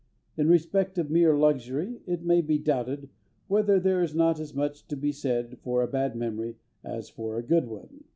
[0.35, 3.09] In respect of mere luxury, it may be doubted
[3.47, 7.37] whether there is not as much to be said for a bad memory as for
[7.37, 8.05] a good one.